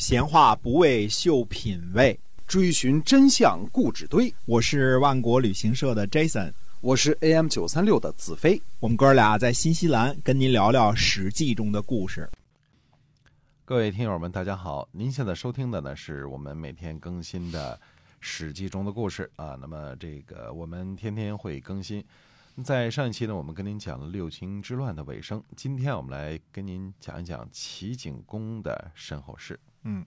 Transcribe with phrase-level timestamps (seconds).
[0.00, 4.32] 闲话不为秀品味，追寻真相故纸堆。
[4.46, 8.60] 我是万国旅行社的 Jason，我是 AM 九三六的子飞。
[8.78, 12.26] 我们哥俩在新西兰跟您聊聊《史记》中的故事。
[13.66, 14.88] 各位听友们，大家好！
[14.90, 17.78] 您现在收听的呢，是我们每天更新的
[18.20, 19.54] 《史记》中的故事啊。
[19.60, 22.02] 那么这个我们天天会更新。
[22.64, 25.44] 在上一期呢，我们跟您讲了六秦之乱的尾声。
[25.54, 29.60] 今天我们来跟您讲一讲齐景公的身后事。
[29.84, 30.04] 嗯，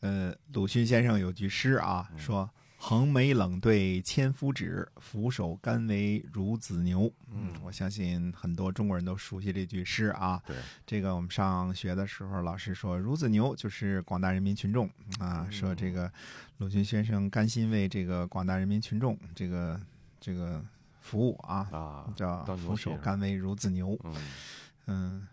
[0.00, 7.12] 呃，鲁迅先生有句诗啊，说“横眉冷对千夫指，俯首甘为孺子牛”。
[7.32, 10.42] 嗯，我相信很多中国人都熟悉这句诗啊。
[10.46, 14.88] 对，这个我们上学的时候，老师说“孺子牛”就是广大人民群众
[15.18, 16.12] 啊，说这个
[16.58, 19.80] 鲁迅先生甘心为这个广大人民群众这个
[20.20, 20.64] 这个。
[21.02, 23.98] 服务啊啊，叫俯首甘为孺子牛。
[24.04, 24.14] 嗯
[24.86, 25.28] 嗯，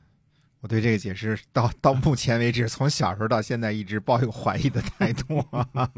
[0.59, 5.45] 我对这个解释到到目前为止，从小时候到现在一直抱有怀疑的态度。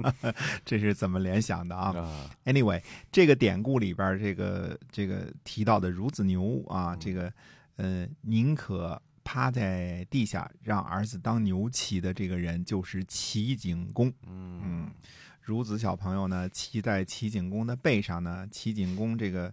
[0.66, 7.32] 这是怎么联想的啊？Anyway，这个典故里边这个这个提到的孺子牛啊，这个
[7.78, 14.14] 呃，宁可趴在地下让儿子当牛骑的这个人，就是齐景公。
[14.28, 14.92] 嗯。
[15.46, 18.48] 孺子小朋友呢，骑在齐景公的背上呢。
[18.52, 19.52] 齐景公这个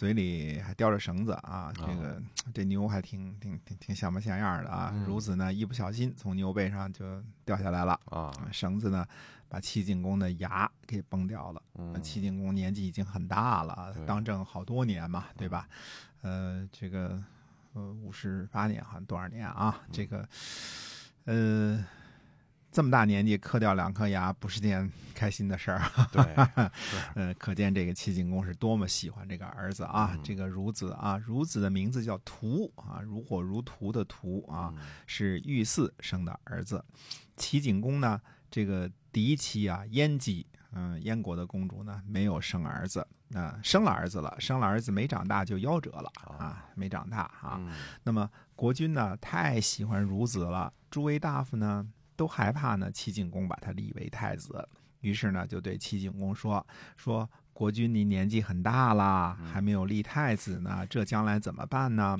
[0.00, 2.22] 嘴里还叼着绳子啊，这个
[2.54, 4.90] 这牛还挺挺挺挺像模像样的啊。
[5.06, 8.32] 孺子呢，一不小心从牛背上就掉下来了啊。
[8.50, 9.06] 绳子呢，
[9.46, 11.62] 把齐景公的牙给崩掉了。
[12.02, 15.68] 齐景公年纪已经很大了，当政好多年嘛，对吧？
[16.22, 17.22] 呃，这个
[17.74, 19.82] 呃五十八年好像多少年啊？
[19.92, 20.26] 这个
[21.26, 21.84] 呃。
[22.72, 25.82] 这么大年纪磕掉两颗牙不是件开心的事儿，
[26.12, 26.70] 对，
[27.14, 34.72] 嗯， 可见这个齐景公是多么喜欢这个儿子啊，这个孺子啊，孺子的名字叫荼啊，如火如荼的荼啊，
[35.06, 36.84] 是玉嗣生的儿子。
[37.36, 43.04] 齐景公呢，这个嫡一妻啊，燕姬，嗯，燕国的公主呢，没有生儿子，
[43.34, 47.60] 啊，生了儿子了，生了儿子没长大就夭折了啊，没长大啊。
[48.04, 51.84] 那么国君呢，太喜欢孺子了，诸位大夫呢？
[52.20, 54.68] 都害怕呢，齐景公把他立为太子，
[55.00, 56.66] 于是呢，就对齐景公说
[56.98, 62.18] ：“说国君您年纪很大了，还没有立太子呢，这将来怎么办呢？”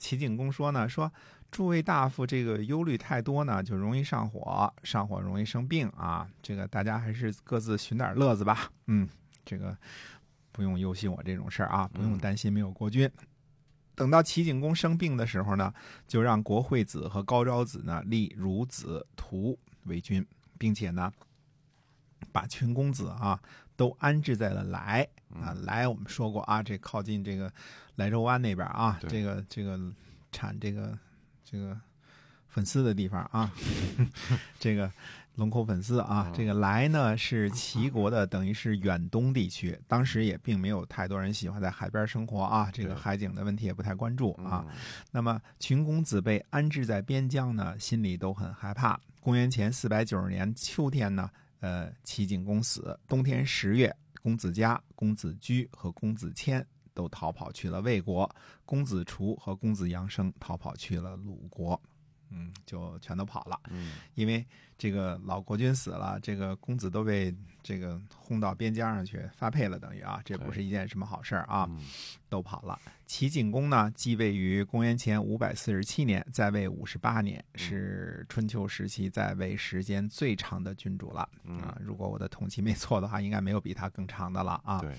[0.00, 1.12] 齐景公说：“呢，说
[1.50, 6.26] 诸位大夫这个忧虑太多呢，就容易上火，上火容易生病啊。
[6.40, 8.70] 这个大家还是各自寻点乐子吧。
[8.86, 9.06] 嗯，
[9.44, 9.76] 这个
[10.50, 13.06] 不用忧心我这种事儿啊，不用担心没有国君。”
[13.94, 15.72] 等到齐景公生病的时候呢，
[16.06, 20.26] 就让国惠子和高昭子呢立孺子图为君，
[20.58, 21.12] 并且呢，
[22.32, 23.40] 把群公子啊
[23.76, 25.86] 都安置在了莱啊莱。
[25.86, 27.52] 我们说过啊，这靠近这个
[27.96, 29.78] 莱州湾那边啊，这个这个
[30.30, 30.98] 产这个
[31.44, 31.78] 这个
[32.48, 33.52] 粉丝的地方啊，
[34.58, 34.90] 这个。
[35.36, 39.78] 龙口粉丝啊，这个来呢是齐国的，等于是远东地区。
[39.88, 44.64] 当时也并没有太多人喜欢在海边生活啊，这个海景的问题也不太关注啊。
[45.10, 49.00] 那么群公子被安置在边疆呢，心里都很害怕。
[49.20, 52.98] 公元前四百九十年秋天呢，呃，齐景公死。
[53.08, 58.28] 冬天十月，公子嘉、公子居和公子谦都逃跑去了魏国，
[58.66, 61.80] 公子除和公子阳生逃跑去了鲁国。
[62.32, 63.60] 嗯，就全都跑了。
[63.70, 64.44] 嗯，因为
[64.76, 71.68] 这个老国君死了，这个公子都被这个轰到边疆上去发配了，等于啊，这不是一件什么好事儿啊。
[72.28, 72.78] 都跑了。
[73.04, 81.28] 齐景公呢，继位于公元前五百四十七年，在位五十八年，是春秋时期在位时间最长的君主了。
[81.46, 84.80] 啊，如果我的统计没错的话，应该没有比他更长的了啊。
[84.80, 84.96] 对，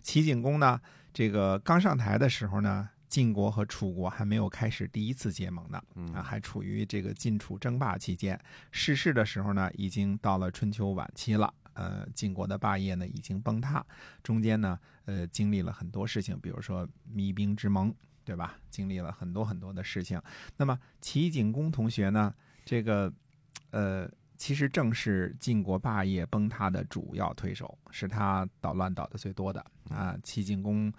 [0.00, 0.80] 齐景公呢，
[1.12, 2.88] 这个刚上台的时候呢。
[3.08, 8.38] 晋国和楚国还没有开始第一次结盟呢，啊，还处于这个晋楚争霸期间。
[8.72, 11.52] 逝世的时候呢，已经到了春秋晚期了。
[11.74, 13.84] 呃，晋国的霸业呢已经崩塌，
[14.22, 17.94] 中间呢，呃，经历了很多事情，比如说弭兵之盟，
[18.24, 18.58] 对吧？
[18.70, 20.20] 经历了很多很多的事情。
[20.56, 22.34] 那么齐景公同学呢，
[22.64, 23.12] 这个，
[23.72, 30.16] 呃，其实正是晋国霸业崩塌的主要推手，是他捣乱捣的最多的啊。
[30.22, 30.92] 齐景公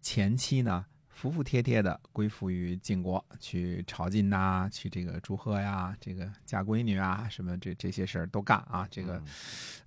[0.00, 0.84] 前期呢。
[1.14, 9.22] 服服帖帖的归附于晋国，去朝觐呐，去这个祝贺呀，这个嫁闺女啊，什么这这些事儿都干啊，这个，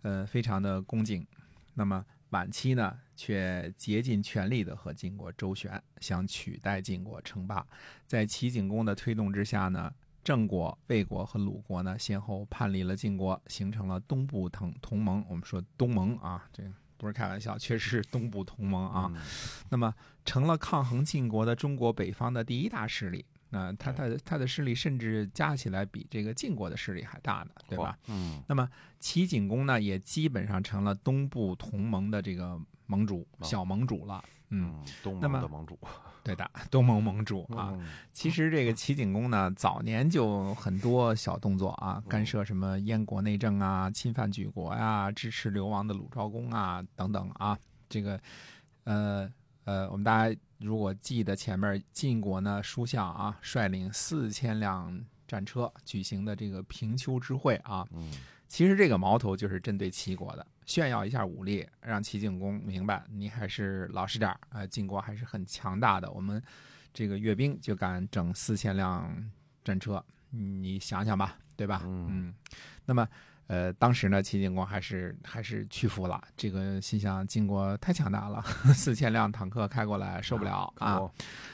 [0.01, 1.27] 呃，非常的恭敬。
[1.75, 7.63] 那么晚期呢，却竭尽全力的和晋国周旋，想取代晋国称霸。
[8.07, 9.93] 在齐景公的推动之下呢，
[10.23, 15.23] 郑国、魏国和鲁国呢，先后叛离了晋国，形成了东部同同盟。
[15.29, 16.63] 我们说东盟啊，这。
[16.97, 19.11] 不是开玩笑，确实是东部同盟啊。
[19.69, 19.93] 那么
[20.25, 27.97] 成了抗衡晋国的中国北方的第一大势力那他他的他的势力甚至加起来比这个晋国的势力还大呢，对吧？
[28.07, 34.23] 嗯，那么齐景公呢，也基本上成了东部同盟的这个盟主、哦小盟主了。
[34.49, 35.77] 嗯，嗯，东盟的盟主
[36.23, 37.71] 对的，东盟盟主啊。
[37.73, 47.57] 嗯其实这个齐景公呢，早年就很多小动作啊，干涉什么燕国内政啊，侵犯举国呀、支持流亡的鲁昭公啊等等啊。
[47.87, 48.19] 这个，
[48.83, 49.29] 呃
[49.67, 54.97] 呃，我们大家如果记得前面晋国呢，书相啊率领四千辆
[55.27, 58.09] 战车举行的这个平丘之会啊，嗯
[58.47, 66.09] 其实这个矛头就是针对齐国的，炫耀一下武力，让齐景公明白你还是老实点儿，呃，晋国还是很强大的。
[66.11, 66.41] 我们
[66.93, 69.13] 这个阅兵就敢整四千辆
[69.65, 71.81] 战车，你想想吧，对吧？
[71.83, 72.33] 嗯
[72.85, 73.05] 那么，
[73.47, 78.41] 呃，当时呢，齐景公还是还是屈服了，这个心想晋国太强大了，
[78.75, 81.11] 四千辆坦克开过来受不了啊，哦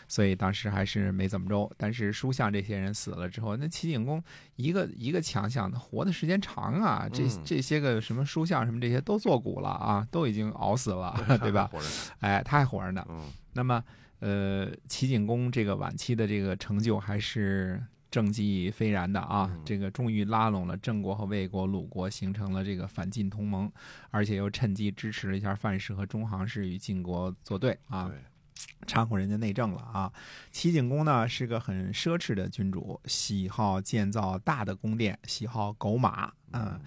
[0.08, 1.72] 所以当时还是没怎么着。
[1.78, 4.22] 但是书相这些人死了之后，那齐景公
[4.56, 11.70] 一个一个强项，他活的时间长啊，这嗯这些个什么书相什么这些都做古了啊，都已经熬死了， 对吧？
[12.20, 13.06] 哎，他还活着呢。
[13.10, 13.22] 嗯
[13.56, 13.84] 那么，
[14.20, 17.80] 呃，齐景公这个晚期的这个成就还是
[18.14, 23.72] 政绩斐然的啊，嗯这个终于拉拢了郑国和魏国、鲁国，形成了这个反晋同盟，
[24.12, 28.16] 而且又趁机支持了一下范氏和中行氏与晋国作对啊，对，
[28.86, 30.14] 掺和人家内政了啊。
[30.52, 36.80] 齐景公呢是个很奢侈的君主，喜好建造大的宫殿，喜好狗马，嗯，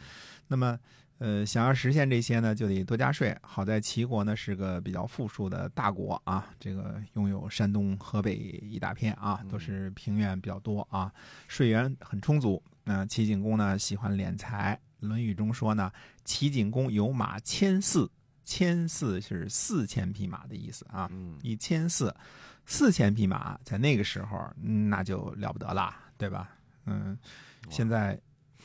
[0.46, 0.78] 那么。
[1.18, 3.34] 呃，想要实现这些呢，就得多加税。
[3.40, 11.10] 好在齐国呢是个比较富庶的大国啊，这个拥有山东、河北一大片啊，都是平原比较多啊，
[11.48, 12.62] 税源很充足。
[12.84, 15.90] 那、齐景公呢喜欢敛财，《论语》中说呢，
[16.22, 18.10] 齐景公有马千四，
[18.44, 21.08] 千四是四千匹马的意思啊。
[21.10, 22.14] 嗯一千四，
[22.66, 26.50] 四千匹马，在那个时候嗯那就了不得了，对吧？
[26.84, 27.18] 嗯，
[27.70, 28.16] 现在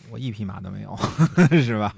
[0.09, 0.95] 我一匹马都没有，
[1.63, 1.95] 是吧？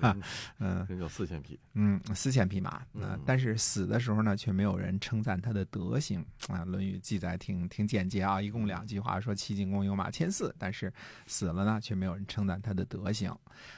[0.60, 6.62] 嗯人有四千匹，嗯，四千匹马，呃嗯但是死的时候呢，却没有人称赞他的德行啊。
[6.66, 10.94] 《论语》记载挺挺简洁啊，一共两句话，说齐景公有马千四，但是
[11.26, 13.36] 死了呢，却没有人称赞他的德行。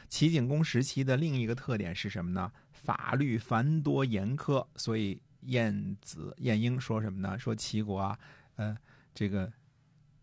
[0.10, 2.52] 齐景公时期的另一个特点是什么呢？
[2.72, 7.38] 法律繁多严苛，所以晏子晏婴说什么呢？
[7.40, 8.20] 说齐国啊，
[8.58, 8.78] 呃，
[9.14, 9.52] 这个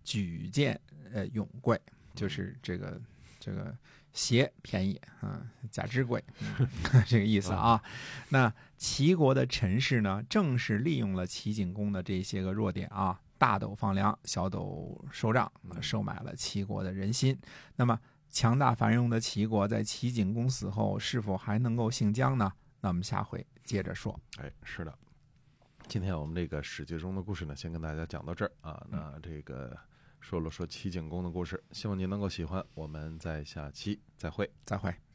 [0.04, 0.78] 举荐
[1.12, 1.80] 呃永贵，
[2.14, 3.00] 就是这个
[3.44, 3.76] 这个
[4.12, 6.68] 鞋便宜啊，假肢贵， 嗯
[7.08, 7.82] 这个意思啊。
[8.28, 17.36] 那齐国的陈氏呢，正是利用了齐景公的这些个弱点啊，大斗放粮，小斗收账，呃收买了齐国的人心。
[17.74, 17.98] 那么
[18.30, 22.52] 强大繁荣的齐国，在齐景公死后，是否还能够姓姜呢？
[22.80, 24.16] 那我们下回接着说。
[24.38, 24.96] 哎，是的。
[25.88, 28.86] 今天我们这个《史记》中的故事呢，先跟大家讲到这儿啊。
[28.88, 29.76] 那这个
[30.22, 32.64] 说了说齐景公的故事，希望您能够喜欢。
[32.74, 34.48] 我们在下期再会。
[34.62, 35.11] 再会。